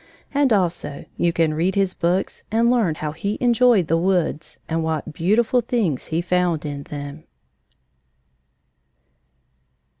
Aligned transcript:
And 0.33 0.51
also 0.51 1.05
you 1.15 1.31
can 1.31 1.53
read 1.53 1.75
his 1.75 1.93
books 1.93 2.41
and 2.51 2.71
learn 2.71 2.95
how 2.95 3.11
he 3.11 3.37
enjoyed 3.39 3.85
the 3.85 3.99
woods 3.99 4.57
and 4.67 4.83
what 4.83 5.13
beautiful 5.13 5.61
things 5.61 6.07
he 6.07 6.21
found 6.23 6.65
in 6.65 6.81
them. 6.81 7.25